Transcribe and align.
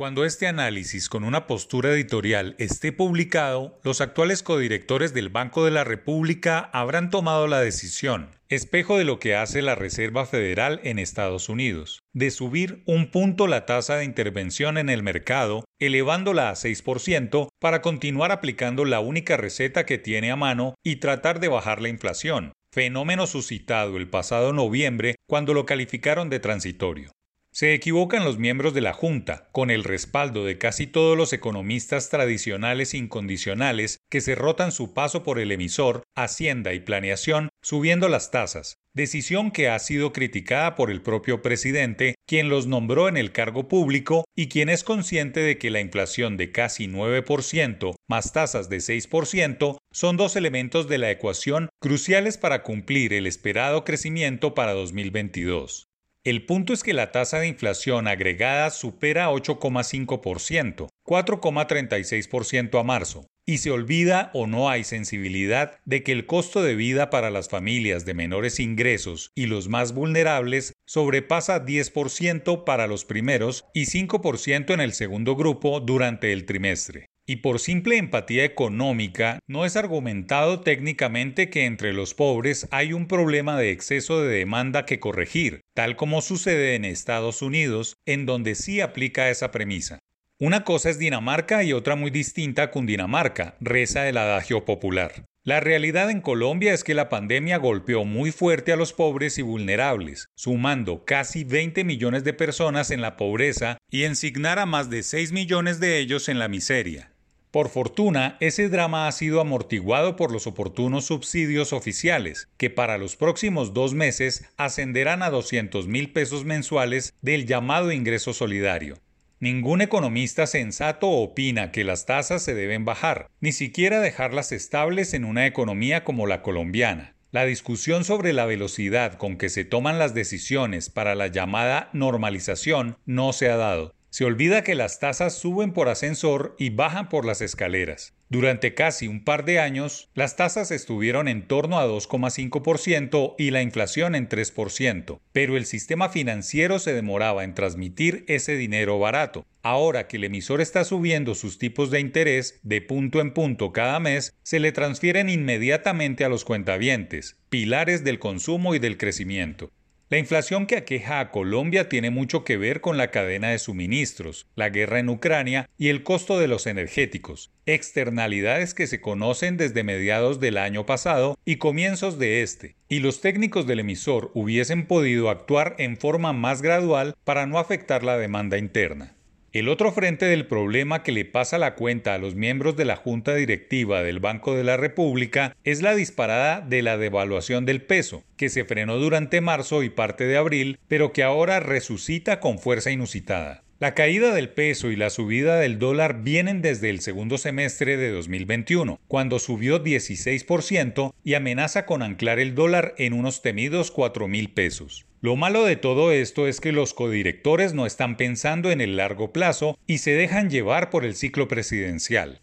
Cuando 0.00 0.24
este 0.24 0.46
análisis 0.46 1.10
con 1.10 1.24
una 1.24 1.46
postura 1.46 1.90
editorial 1.90 2.54
esté 2.56 2.90
publicado, 2.90 3.78
los 3.82 4.00
actuales 4.00 4.42
codirectores 4.42 5.12
del 5.12 5.28
Banco 5.28 5.62
de 5.62 5.72
la 5.72 5.84
República 5.84 6.70
habrán 6.72 7.10
tomado 7.10 7.46
la 7.48 7.60
decisión, 7.60 8.30
espejo 8.48 8.96
de 8.96 9.04
lo 9.04 9.18
que 9.18 9.36
hace 9.36 9.60
la 9.60 9.74
Reserva 9.74 10.24
Federal 10.24 10.80
en 10.84 10.98
Estados 10.98 11.50
Unidos, 11.50 12.00
de 12.14 12.30
subir 12.30 12.82
un 12.86 13.10
punto 13.10 13.46
la 13.46 13.66
tasa 13.66 13.96
de 13.96 14.06
intervención 14.06 14.78
en 14.78 14.88
el 14.88 15.02
mercado, 15.02 15.66
elevándola 15.78 16.48
a 16.48 16.54
6% 16.54 17.48
para 17.60 17.82
continuar 17.82 18.32
aplicando 18.32 18.86
la 18.86 19.00
única 19.00 19.36
receta 19.36 19.84
que 19.84 19.98
tiene 19.98 20.30
a 20.30 20.36
mano 20.36 20.76
y 20.82 20.96
tratar 20.96 21.40
de 21.40 21.48
bajar 21.48 21.82
la 21.82 21.90
inflación, 21.90 22.54
fenómeno 22.72 23.26
suscitado 23.26 23.98
el 23.98 24.08
pasado 24.08 24.54
noviembre 24.54 25.16
cuando 25.28 25.52
lo 25.52 25.66
calificaron 25.66 26.30
de 26.30 26.40
transitorio. 26.40 27.10
Se 27.52 27.74
equivocan 27.74 28.24
los 28.24 28.38
miembros 28.38 28.74
de 28.74 28.80
la 28.80 28.92
Junta, 28.92 29.48
con 29.50 29.70
el 29.70 29.82
respaldo 29.82 30.44
de 30.44 30.56
casi 30.56 30.86
todos 30.86 31.16
los 31.16 31.32
economistas 31.32 32.08
tradicionales 32.08 32.94
incondicionales 32.94 33.98
que 34.08 34.20
se 34.20 34.36
rotan 34.36 34.70
su 34.70 34.94
paso 34.94 35.24
por 35.24 35.40
el 35.40 35.50
emisor, 35.50 36.04
Hacienda 36.16 36.74
y 36.74 36.80
Planeación, 36.80 37.48
subiendo 37.60 38.08
las 38.08 38.30
tasas, 38.30 38.76
decisión 38.94 39.50
que 39.50 39.68
ha 39.68 39.80
sido 39.80 40.12
criticada 40.12 40.76
por 40.76 40.92
el 40.92 41.02
propio 41.02 41.42
presidente, 41.42 42.14
quien 42.24 42.48
los 42.48 42.68
nombró 42.68 43.08
en 43.08 43.16
el 43.16 43.32
cargo 43.32 43.66
público 43.66 44.24
y 44.36 44.46
quien 44.48 44.68
es 44.68 44.84
consciente 44.84 45.40
de 45.40 45.58
que 45.58 45.70
la 45.70 45.80
inflación 45.80 46.36
de 46.36 46.52
casi 46.52 46.86
9% 46.86 47.96
más 48.08 48.32
tasas 48.32 48.68
de 48.68 48.76
6% 48.76 49.78
son 49.90 50.16
dos 50.16 50.36
elementos 50.36 50.88
de 50.88 50.98
la 50.98 51.10
ecuación 51.10 51.68
cruciales 51.80 52.38
para 52.38 52.62
cumplir 52.62 53.12
el 53.12 53.26
esperado 53.26 53.84
crecimiento 53.84 54.54
para 54.54 54.72
2022. 54.72 55.89
El 56.22 56.44
punto 56.44 56.74
es 56.74 56.82
que 56.82 56.92
la 56.92 57.12
tasa 57.12 57.38
de 57.38 57.48
inflación 57.48 58.06
agregada 58.06 58.68
supera 58.68 59.30
8,5%, 59.30 60.88
4,36% 61.02 62.78
a 62.78 62.82
marzo, 62.82 63.26
y 63.46 63.56
se 63.58 63.70
olvida 63.70 64.30
o 64.34 64.46
no 64.46 64.68
hay 64.68 64.84
sensibilidad 64.84 65.78
de 65.86 66.02
que 66.02 66.12
el 66.12 66.26
costo 66.26 66.62
de 66.62 66.74
vida 66.74 67.08
para 67.08 67.30
las 67.30 67.48
familias 67.48 68.04
de 68.04 68.12
menores 68.12 68.60
ingresos 68.60 69.30
y 69.34 69.46
los 69.46 69.68
más 69.68 69.94
vulnerables 69.94 70.74
sobrepasa 70.86 71.64
10% 71.64 72.64
para 72.64 72.86
los 72.86 73.06
primeros 73.06 73.64
y 73.72 73.86
5% 73.86 74.74
en 74.74 74.80
el 74.80 74.92
segundo 74.92 75.36
grupo 75.36 75.80
durante 75.80 76.34
el 76.34 76.44
trimestre 76.44 77.09
y 77.30 77.36
por 77.36 77.60
simple 77.60 77.96
empatía 77.96 78.44
económica, 78.44 79.38
no 79.46 79.64
es 79.64 79.76
argumentado 79.76 80.62
técnicamente 80.62 81.48
que 81.48 81.64
entre 81.64 81.92
los 81.92 82.12
pobres 82.12 82.66
hay 82.72 82.92
un 82.92 83.06
problema 83.06 83.56
de 83.56 83.70
exceso 83.70 84.20
de 84.20 84.38
demanda 84.38 84.84
que 84.84 84.98
corregir, 84.98 85.60
tal 85.72 85.94
como 85.94 86.22
sucede 86.22 86.74
en 86.74 86.84
Estados 86.84 87.40
Unidos, 87.40 87.94
en 88.04 88.26
donde 88.26 88.56
sí 88.56 88.80
aplica 88.80 89.30
esa 89.30 89.52
premisa. 89.52 90.00
Una 90.40 90.64
cosa 90.64 90.90
es 90.90 90.98
Dinamarca 90.98 91.62
y 91.62 91.72
otra 91.72 91.94
muy 91.94 92.10
distinta 92.10 92.72
Cundinamarca, 92.72 93.54
reza 93.60 94.08
el 94.08 94.16
adagio 94.16 94.64
popular. 94.64 95.24
La 95.44 95.60
realidad 95.60 96.10
en 96.10 96.22
Colombia 96.22 96.74
es 96.74 96.82
que 96.82 96.94
la 96.94 97.08
pandemia 97.08 97.58
golpeó 97.58 98.04
muy 98.04 98.32
fuerte 98.32 98.72
a 98.72 98.76
los 98.76 98.92
pobres 98.92 99.38
y 99.38 99.42
vulnerables, 99.42 100.26
sumando 100.34 101.04
casi 101.04 101.44
20 101.44 101.84
millones 101.84 102.24
de 102.24 102.32
personas 102.32 102.90
en 102.90 103.00
la 103.00 103.16
pobreza 103.16 103.78
y 103.88 104.02
ensignar 104.02 104.58
a 104.58 104.66
más 104.66 104.90
de 104.90 105.04
6 105.04 105.30
millones 105.30 105.78
de 105.78 105.98
ellos 105.98 106.28
en 106.28 106.40
la 106.40 106.48
miseria. 106.48 107.12
Por 107.50 107.68
fortuna, 107.68 108.36
ese 108.38 108.68
drama 108.68 109.08
ha 109.08 109.12
sido 109.12 109.40
amortiguado 109.40 110.14
por 110.14 110.30
los 110.30 110.46
oportunos 110.46 111.06
subsidios 111.06 111.72
oficiales, 111.72 112.48
que 112.56 112.70
para 112.70 112.96
los 112.96 113.16
próximos 113.16 113.74
dos 113.74 113.92
meses 113.92 114.44
ascenderán 114.56 115.24
a 115.24 115.30
200 115.30 115.88
mil 115.88 116.12
pesos 116.12 116.44
mensuales 116.44 117.12
del 117.22 117.46
llamado 117.46 117.90
ingreso 117.90 118.32
solidario. 118.32 118.98
Ningún 119.40 119.80
economista 119.80 120.46
sensato 120.46 121.08
opina 121.08 121.72
que 121.72 121.82
las 121.82 122.06
tasas 122.06 122.42
se 122.42 122.54
deben 122.54 122.84
bajar, 122.84 123.28
ni 123.40 123.50
siquiera 123.50 123.98
dejarlas 123.98 124.52
estables 124.52 125.12
en 125.12 125.24
una 125.24 125.46
economía 125.46 126.04
como 126.04 126.28
la 126.28 126.42
colombiana. 126.42 127.16
La 127.32 127.46
discusión 127.46 128.04
sobre 128.04 128.32
la 128.32 128.44
velocidad 128.44 129.14
con 129.14 129.38
que 129.38 129.48
se 129.48 129.64
toman 129.64 129.98
las 129.98 130.14
decisiones 130.14 130.90
para 130.90 131.14
la 131.14 131.28
llamada 131.28 131.88
normalización 131.92 132.98
no 133.06 133.32
se 133.32 133.48
ha 133.48 133.56
dado. 133.56 133.94
Se 134.10 134.24
olvida 134.24 134.64
que 134.64 134.74
las 134.74 134.98
tasas 134.98 135.38
suben 135.38 135.72
por 135.72 135.88
ascensor 135.88 136.56
y 136.58 136.70
bajan 136.70 137.08
por 137.08 137.24
las 137.24 137.40
escaleras. 137.40 138.12
Durante 138.28 138.74
casi 138.74 139.06
un 139.06 139.22
par 139.22 139.44
de 139.44 139.60
años, 139.60 140.08
las 140.14 140.34
tasas 140.34 140.72
estuvieron 140.72 141.28
en 141.28 141.46
torno 141.46 141.78
a 141.78 141.86
2,5% 141.86 143.36
y 143.38 143.52
la 143.52 143.62
inflación 143.62 144.16
en 144.16 144.28
3%, 144.28 145.20
pero 145.32 145.56
el 145.56 145.64
sistema 145.64 146.08
financiero 146.08 146.80
se 146.80 146.92
demoraba 146.92 147.44
en 147.44 147.54
transmitir 147.54 148.24
ese 148.26 148.56
dinero 148.56 148.98
barato. 148.98 149.46
Ahora 149.62 150.08
que 150.08 150.16
el 150.16 150.24
emisor 150.24 150.60
está 150.60 150.84
subiendo 150.84 151.36
sus 151.36 151.58
tipos 151.58 151.92
de 151.92 152.00
interés 152.00 152.58
de 152.64 152.80
punto 152.80 153.20
en 153.20 153.32
punto 153.32 153.72
cada 153.72 154.00
mes, 154.00 154.34
se 154.42 154.58
le 154.58 154.72
transfieren 154.72 155.28
inmediatamente 155.28 156.24
a 156.24 156.28
los 156.28 156.44
cuentavientes, 156.44 157.36
pilares 157.48 158.02
del 158.02 158.18
consumo 158.18 158.74
y 158.74 158.80
del 158.80 158.96
crecimiento. 158.96 159.70
La 160.10 160.18
inflación 160.18 160.66
que 160.66 160.76
aqueja 160.76 161.20
a 161.20 161.30
Colombia 161.30 161.88
tiene 161.88 162.10
mucho 162.10 162.42
que 162.42 162.56
ver 162.56 162.80
con 162.80 162.96
la 162.96 163.12
cadena 163.12 163.50
de 163.50 163.60
suministros, 163.60 164.48
la 164.56 164.68
guerra 164.68 164.98
en 164.98 165.08
Ucrania 165.08 165.70
y 165.78 165.86
el 165.86 166.02
costo 166.02 166.40
de 166.40 166.48
los 166.48 166.66
energéticos, 166.66 167.52
externalidades 167.64 168.74
que 168.74 168.88
se 168.88 169.00
conocen 169.00 169.56
desde 169.56 169.84
mediados 169.84 170.40
del 170.40 170.58
año 170.58 170.84
pasado 170.84 171.38
y 171.44 171.58
comienzos 171.58 172.18
de 172.18 172.42
este, 172.42 172.74
y 172.88 172.98
los 172.98 173.20
técnicos 173.20 173.68
del 173.68 173.78
emisor 173.78 174.32
hubiesen 174.34 174.84
podido 174.88 175.30
actuar 175.30 175.76
en 175.78 175.96
forma 175.96 176.32
más 176.32 176.60
gradual 176.60 177.14
para 177.22 177.46
no 177.46 177.60
afectar 177.60 178.02
la 178.02 178.18
demanda 178.18 178.58
interna. 178.58 179.14
El 179.52 179.68
otro 179.68 179.90
frente 179.90 180.26
del 180.26 180.46
problema 180.46 181.02
que 181.02 181.10
le 181.10 181.24
pasa 181.24 181.58
la 181.58 181.74
cuenta 181.74 182.14
a 182.14 182.18
los 182.18 182.36
miembros 182.36 182.76
de 182.76 182.84
la 182.84 182.94
Junta 182.94 183.34
Directiva 183.34 184.04
del 184.04 184.20
Banco 184.20 184.54
de 184.54 184.62
la 184.62 184.76
República 184.76 185.56
es 185.64 185.82
la 185.82 185.96
disparada 185.96 186.60
de 186.60 186.82
la 186.82 186.96
devaluación 186.96 187.66
del 187.66 187.82
peso, 187.82 188.22
que 188.36 188.48
se 188.48 188.64
frenó 188.64 188.98
durante 188.98 189.40
marzo 189.40 189.82
y 189.82 189.90
parte 189.90 190.22
de 190.22 190.36
abril, 190.36 190.78
pero 190.86 191.12
que 191.12 191.24
ahora 191.24 191.58
resucita 191.58 192.38
con 192.38 192.60
fuerza 192.60 192.92
inusitada. 192.92 193.64
La 193.80 193.94
caída 193.94 194.34
del 194.34 194.50
peso 194.50 194.90
y 194.90 194.96
la 194.96 195.08
subida 195.08 195.58
del 195.58 195.78
dólar 195.78 196.22
vienen 196.22 196.60
desde 196.60 196.90
el 196.90 197.00
segundo 197.00 197.38
semestre 197.38 197.96
de 197.96 198.10
2021, 198.10 199.00
cuando 199.08 199.38
subió 199.38 199.82
16% 199.82 201.14
y 201.24 201.32
amenaza 201.32 201.86
con 201.86 202.02
anclar 202.02 202.40
el 202.40 202.54
dólar 202.54 202.94
en 202.98 203.14
unos 203.14 203.40
temidos 203.40 203.90
4 203.90 204.28
mil 204.28 204.50
pesos. 204.50 205.06
Lo 205.22 205.34
malo 205.34 205.64
de 205.64 205.76
todo 205.76 206.12
esto 206.12 206.46
es 206.46 206.60
que 206.60 206.72
los 206.72 206.92
codirectores 206.92 207.72
no 207.72 207.86
están 207.86 208.18
pensando 208.18 208.70
en 208.70 208.82
el 208.82 208.98
largo 208.98 209.32
plazo 209.32 209.78
y 209.86 209.96
se 209.96 210.10
dejan 210.10 210.50
llevar 210.50 210.90
por 210.90 211.06
el 211.06 211.14
ciclo 211.14 211.48
presidencial. 211.48 212.42